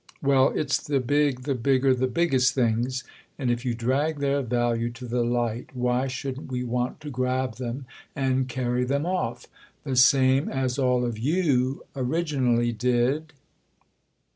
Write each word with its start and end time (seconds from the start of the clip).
"Well, 0.23 0.49
it's 0.49 0.81
the 0.81 0.99
big, 0.99 1.41
the 1.43 1.53
bigger, 1.53 1.93
the 1.93 2.07
biggest 2.07 2.55
things, 2.55 3.03
and 3.37 3.51
if 3.51 3.63
you 3.63 3.75
drag 3.75 4.17
their 4.17 4.41
value 4.41 4.89
to 4.93 5.05
the 5.05 5.21
light 5.23 5.75
why 5.75 6.07
shouldn't 6.07 6.51
we 6.51 6.63
want 6.63 6.99
to 7.01 7.11
grab 7.11 7.57
them 7.57 7.85
and 8.15 8.49
carry 8.49 8.83
them 8.83 9.05
off—the 9.05 9.95
same 9.95 10.49
as 10.49 10.79
all 10.79 11.05
of 11.05 11.19
you 11.19 11.85
originally 11.95 12.71
did?" 12.71 13.31